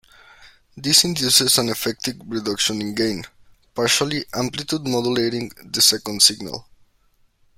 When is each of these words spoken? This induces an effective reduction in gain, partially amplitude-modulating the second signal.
This 0.75 1.03
induces 1.03 1.59
an 1.59 1.69
effective 1.69 2.15
reduction 2.25 2.81
in 2.81 2.95
gain, 2.95 3.23
partially 3.75 4.25
amplitude-modulating 4.33 5.51
the 5.63 5.79
second 5.79 6.23
signal. 6.23 6.67